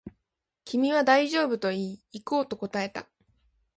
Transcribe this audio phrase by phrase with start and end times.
[0.65, 3.07] 君は大丈夫と言い、行こうと答えた